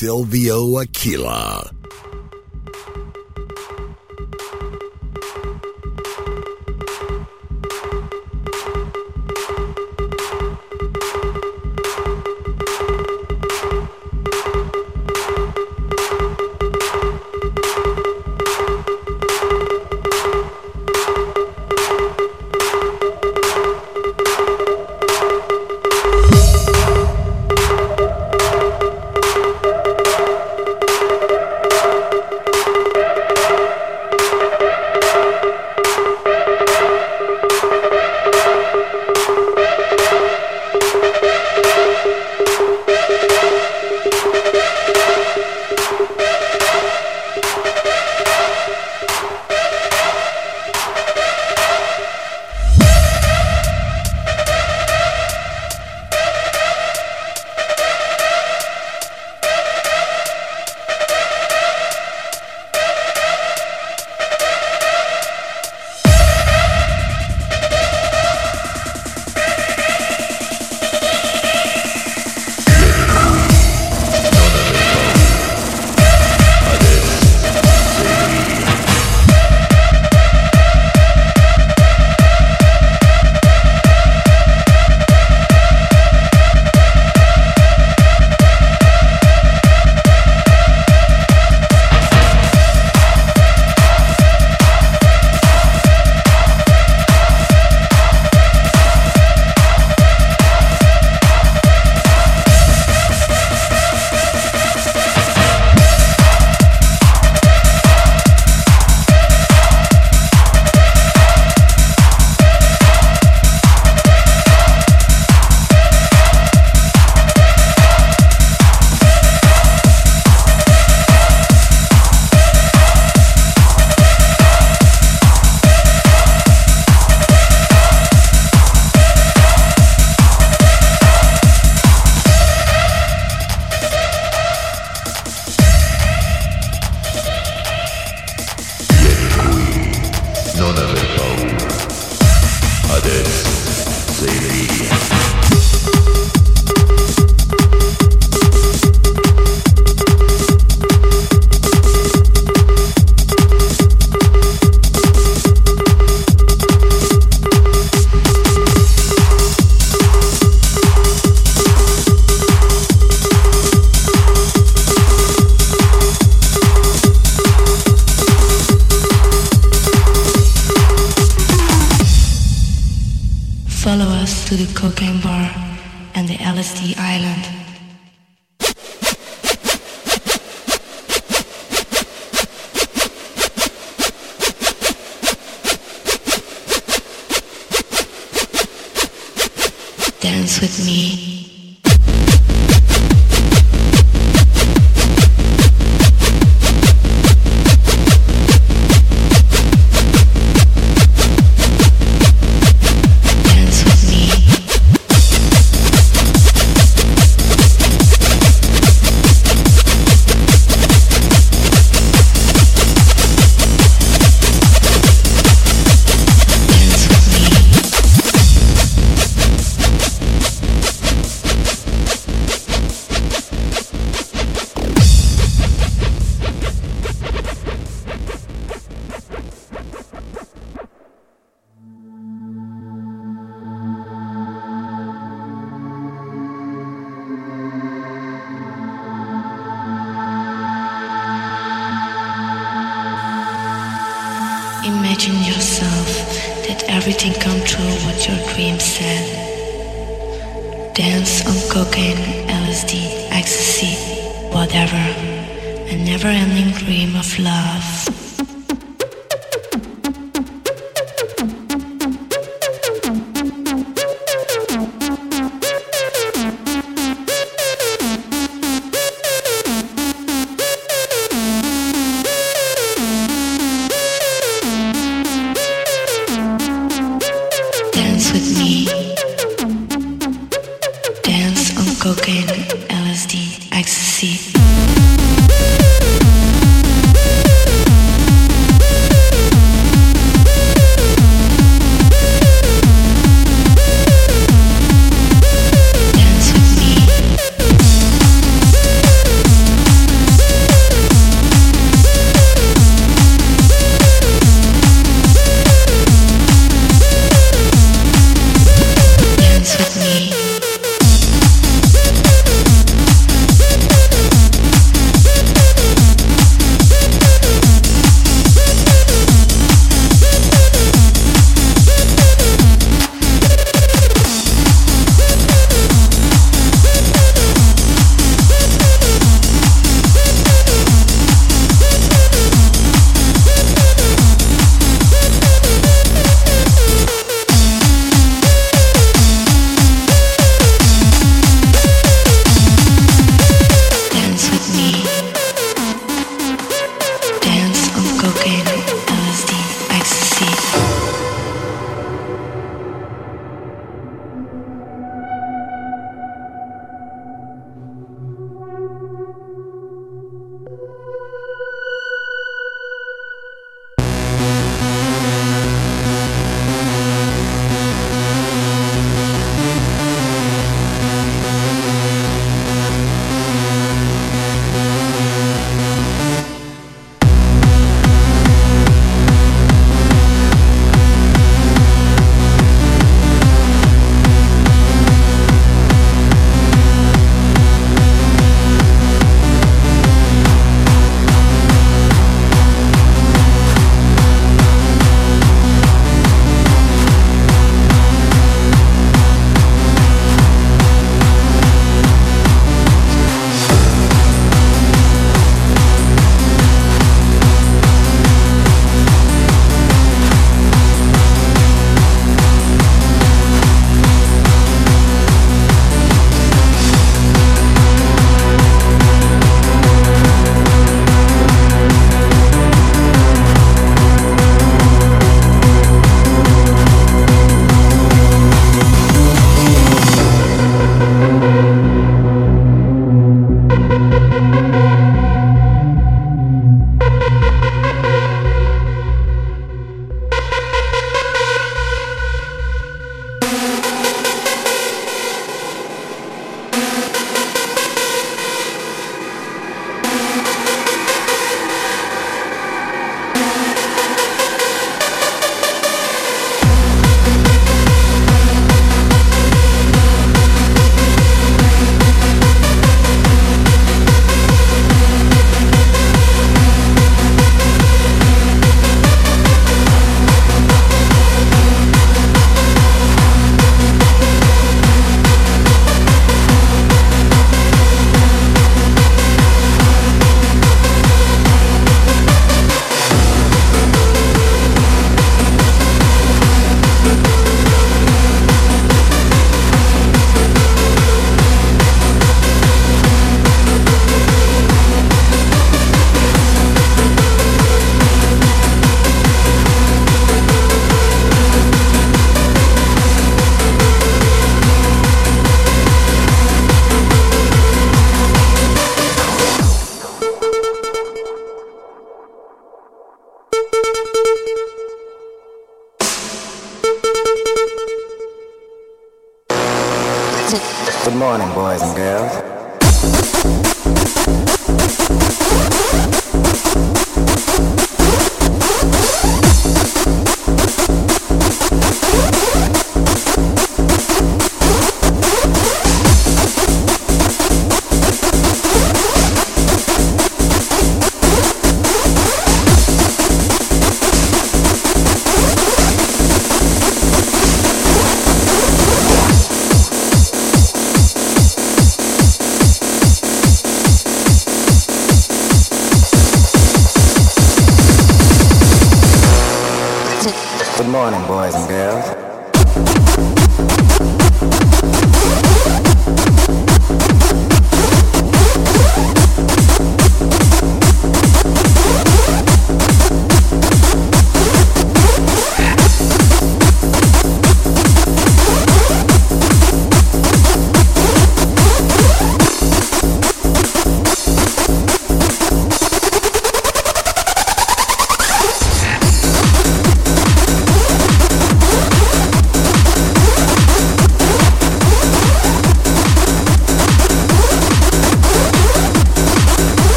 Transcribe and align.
Silvio 0.00 0.78
Aquila. 0.78 1.89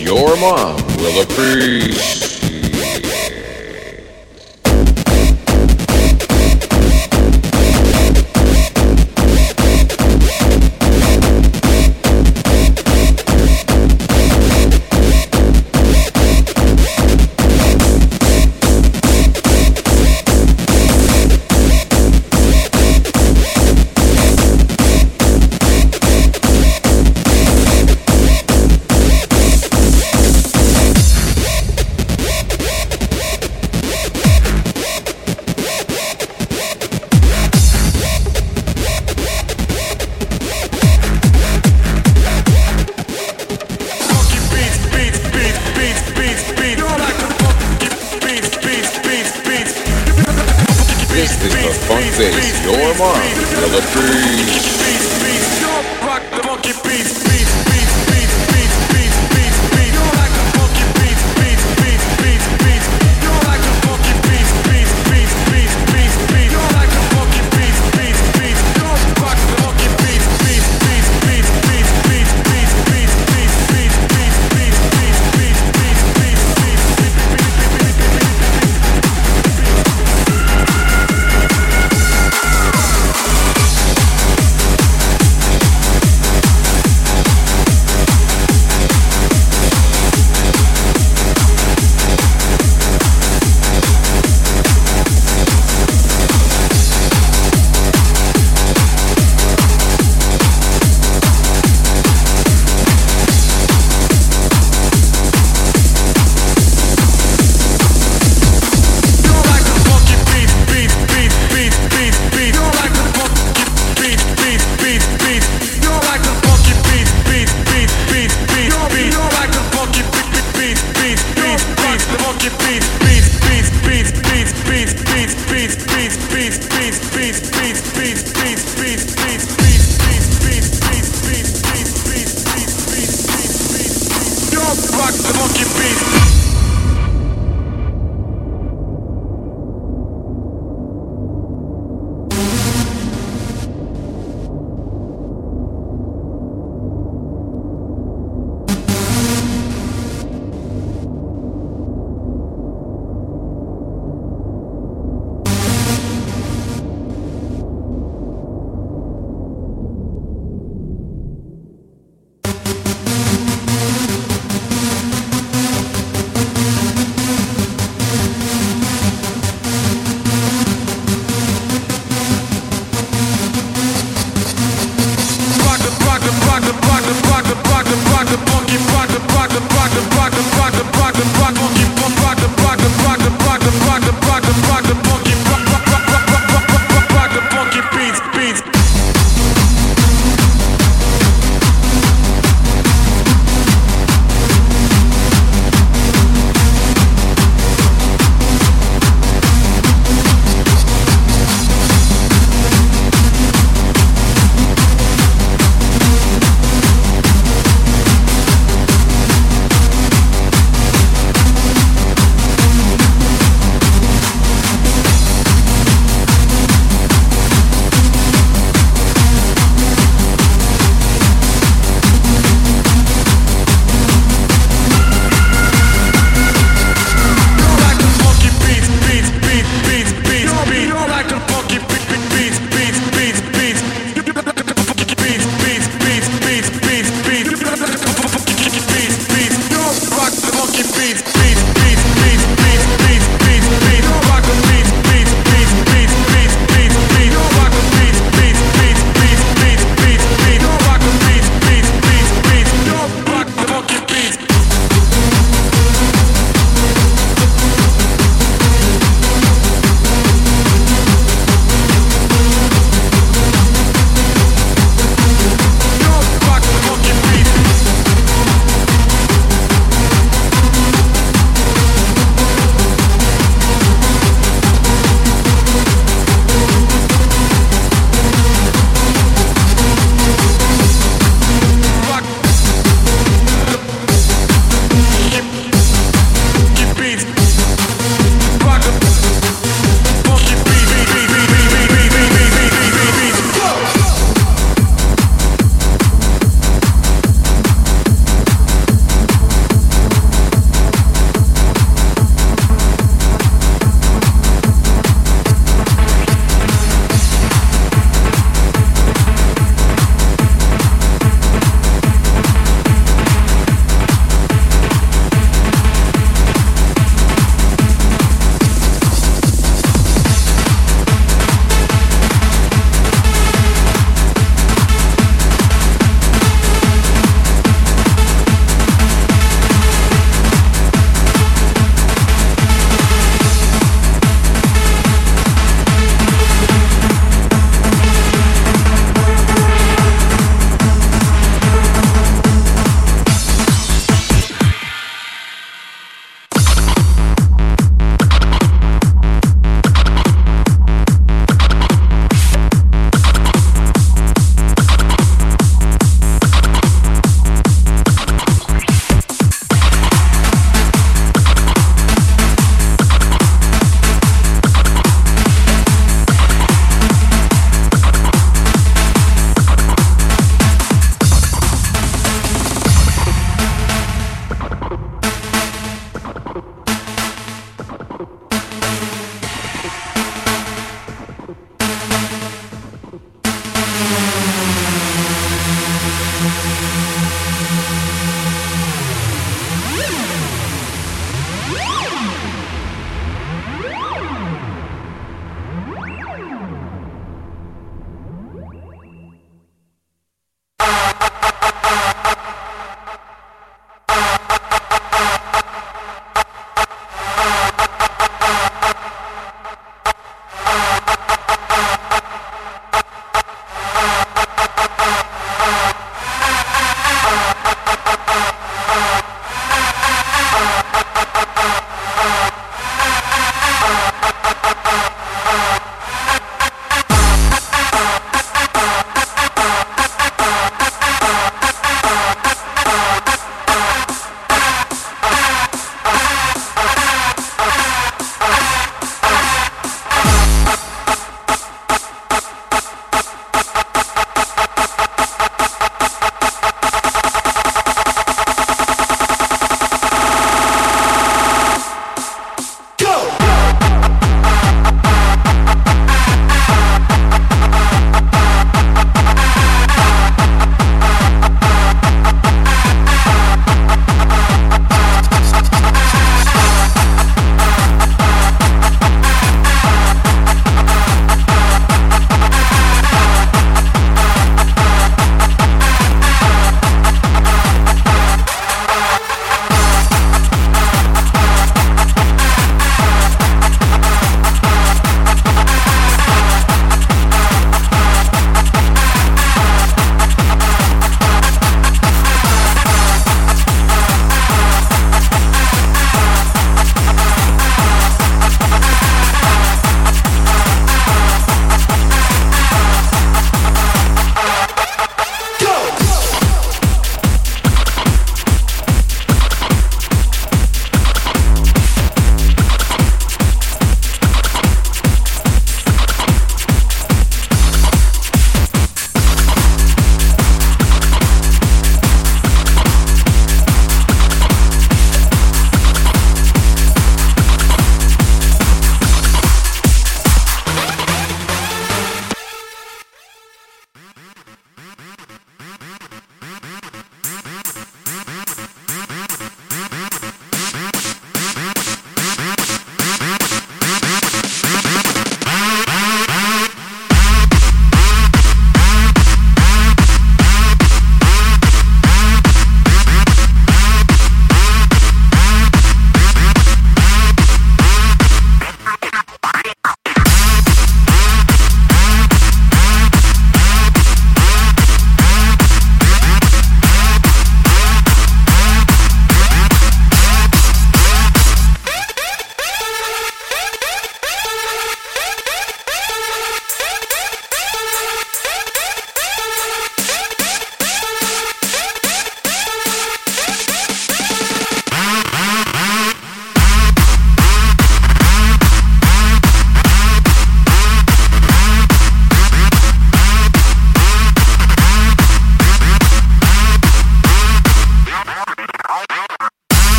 Your 0.00 0.36
mom 0.36 0.85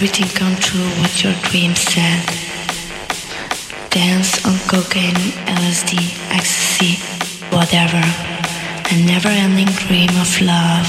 everything 0.00 0.28
come 0.28 0.54
true 0.56 0.88
what 1.00 1.24
your 1.24 1.32
dream 1.50 1.74
said. 1.74 2.22
Dance 3.90 4.44
on 4.46 4.56
cocaine, 4.68 5.14
LSD, 5.46 5.92
ecstasy, 6.30 6.94
whatever. 7.54 8.02
A 8.90 9.06
never 9.06 9.28
ending 9.28 9.72
dream 9.84 10.10
of 10.24 10.40
love. 10.40 10.88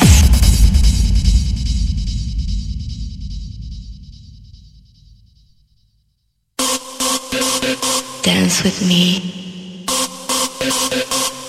Dance 8.23 8.63
with 8.63 8.79
me. 8.87 9.05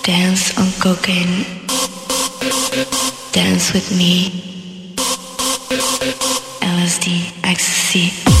Dance 0.03 0.57
on 0.57 0.71
cocaine. 0.79 1.45
Dance 3.31 3.73
with 3.73 3.95
me. 3.95 4.50
LSD, 6.01 7.31
ecstasy. 7.43 8.40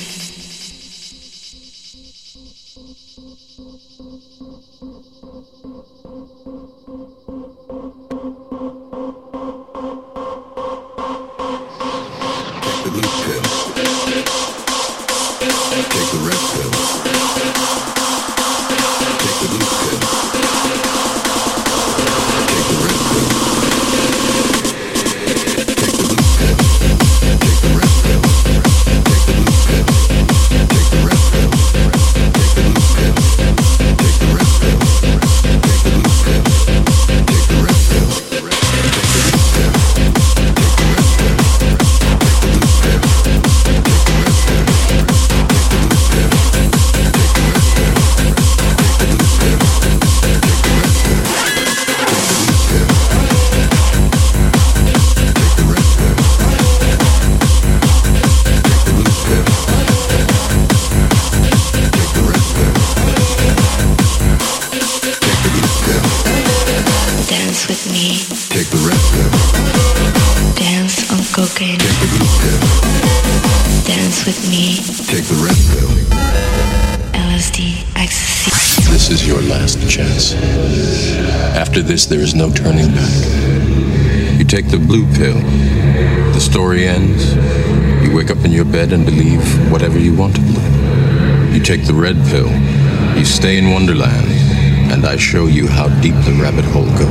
show 95.31 95.47
you 95.47 95.65
how 95.65 95.87
deep 96.01 96.13
the 96.25 96.37
rabbit 96.41 96.65
hole 96.65 96.83
goes. 96.97 97.10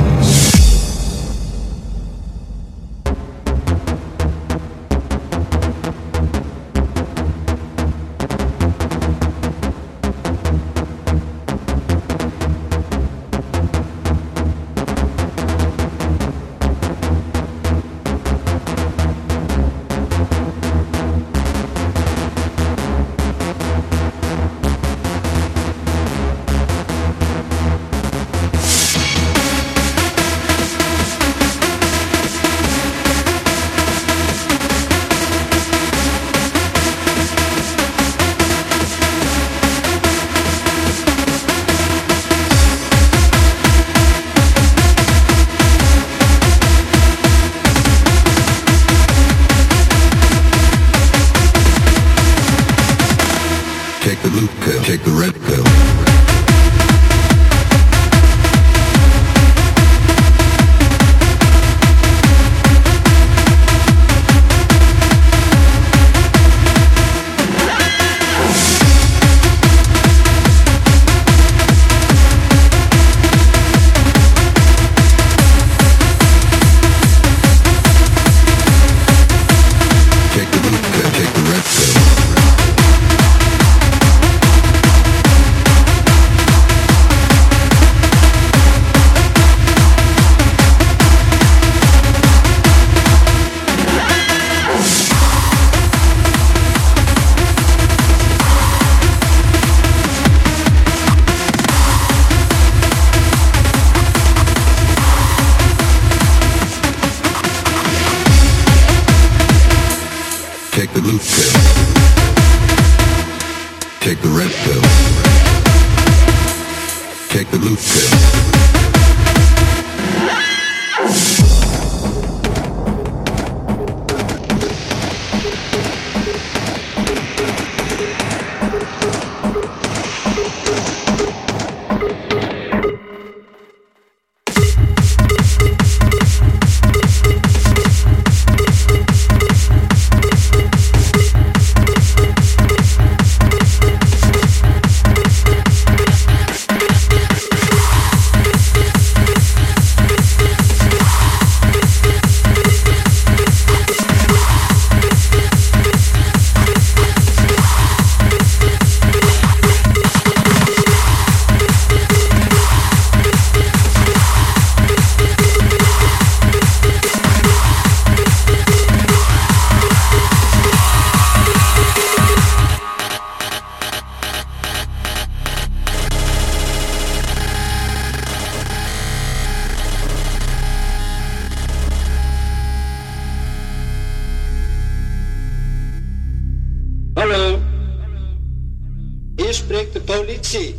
hier 189.51 189.59
spreekt 189.59 189.93
de 189.93 190.01
politie. 190.01 190.75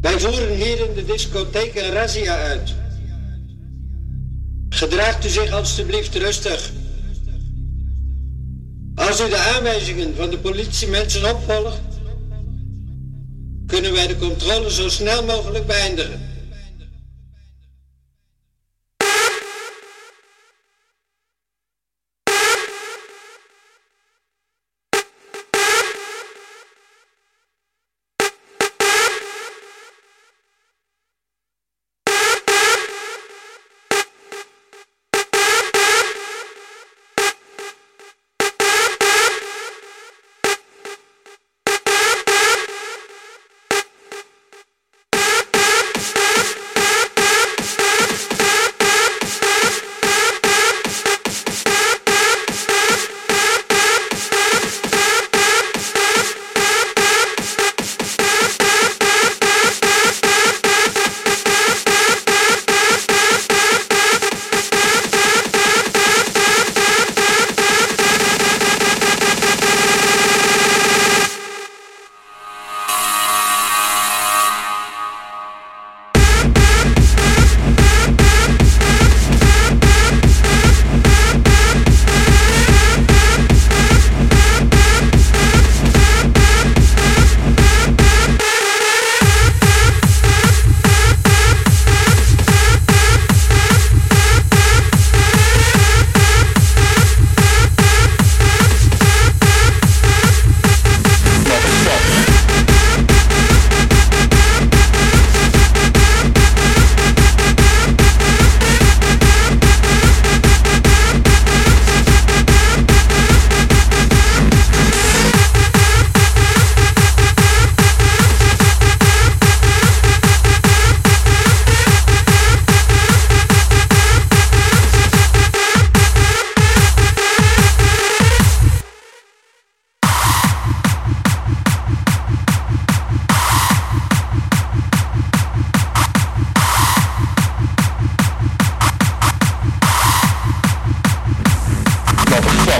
Wij 0.00 0.20
voeren 0.20 0.56
hier 0.56 0.88
in 0.88 0.94
de 0.94 1.04
discotheek 1.04 1.74
een 1.74 1.92
razzia 1.92 2.36
uit. 2.36 2.74
Gedraagt 4.68 5.24
u 5.24 5.28
zich 5.28 5.52
alstublieft 5.52 6.14
rustig. 6.14 6.70
Als 8.94 9.20
u 9.20 9.28
de 9.28 9.36
aanwijzingen 9.36 10.16
van 10.16 10.30
de 10.30 10.38
politiemensen 10.38 11.34
opvolgt, 11.34 11.80
kunnen 13.66 13.92
wij 13.92 14.06
de 14.06 14.16
controle 14.16 14.70
zo 14.70 14.88
snel 14.88 15.24
mogelijk 15.24 15.66
beëindigen. 15.66 16.29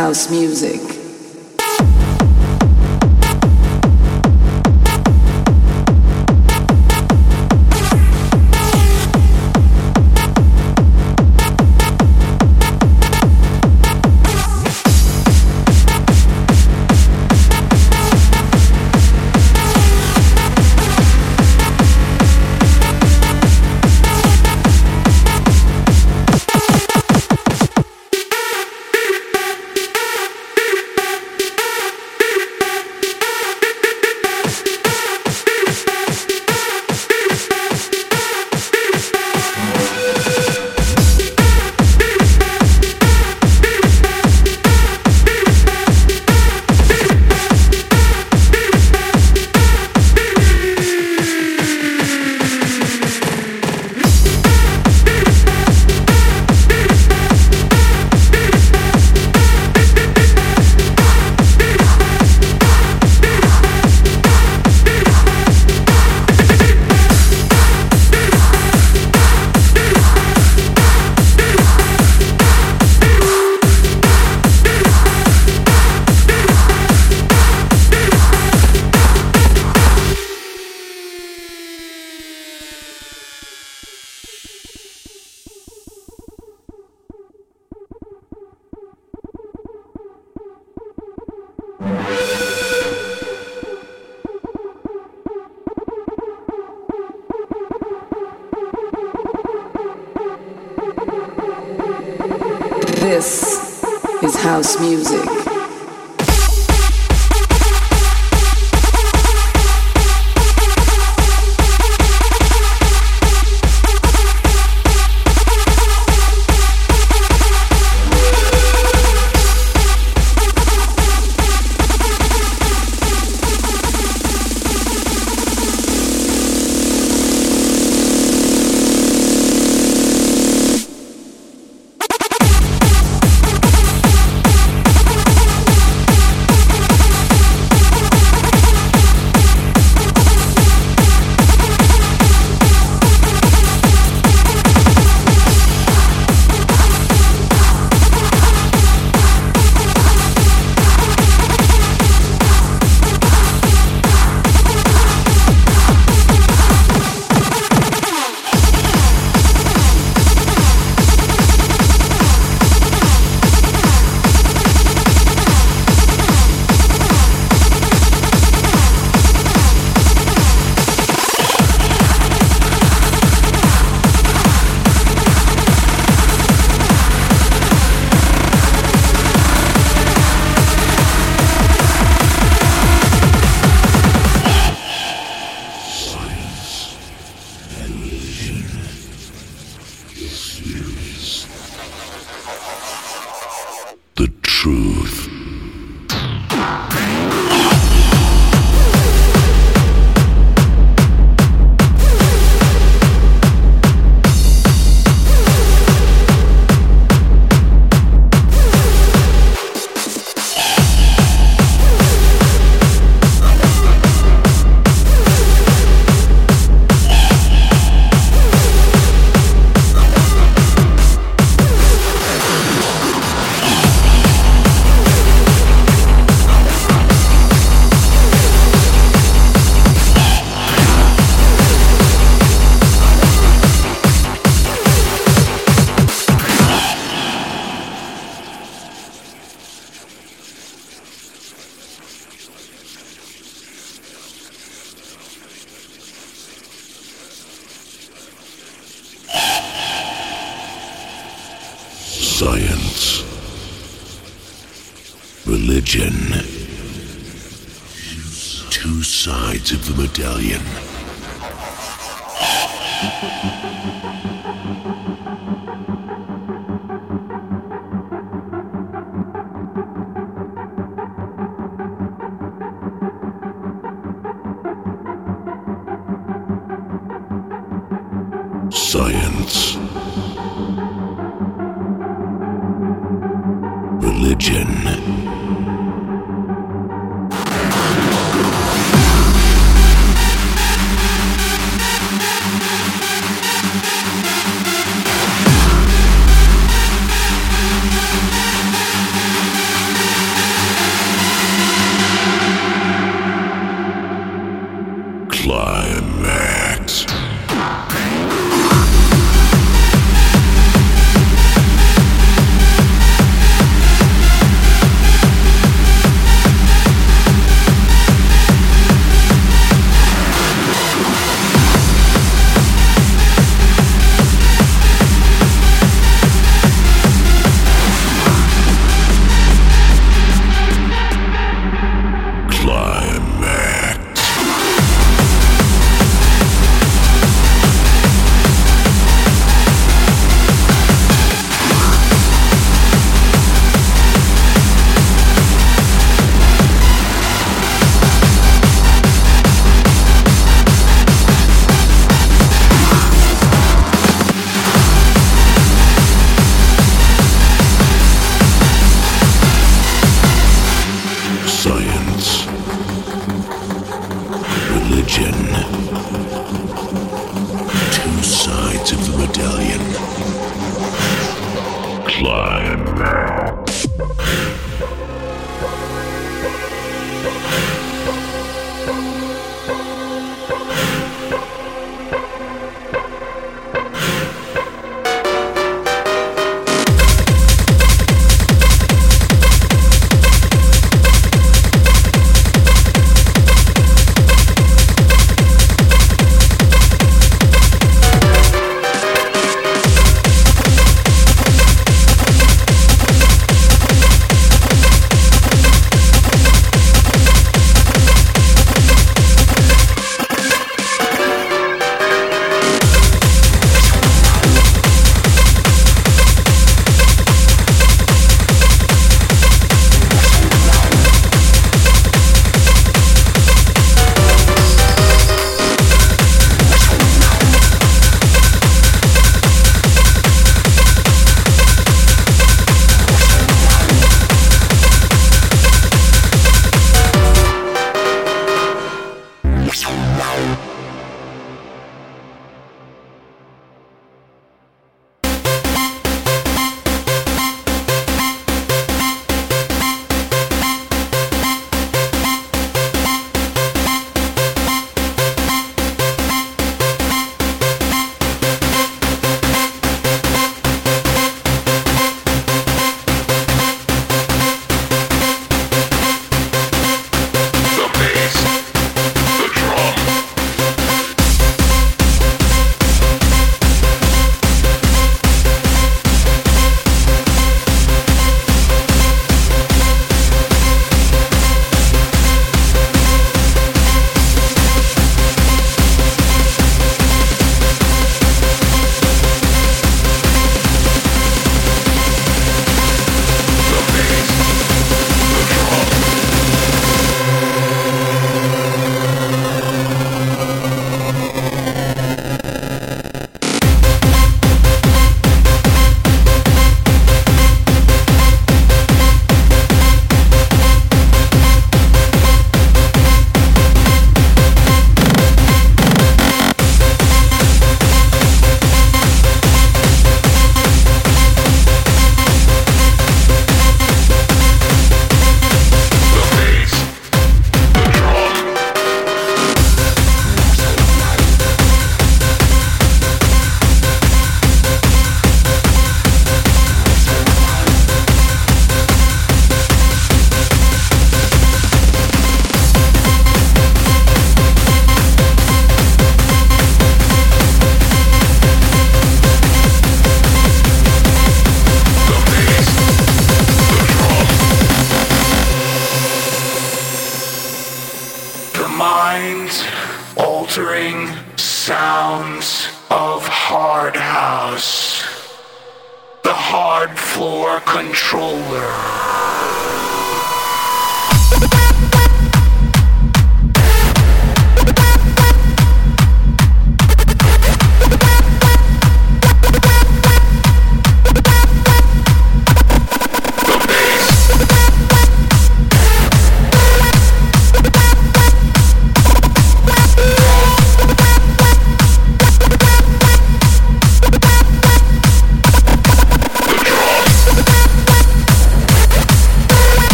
house 0.00 0.30
music. 0.30 0.99